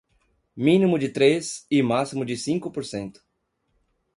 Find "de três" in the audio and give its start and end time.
0.97-1.67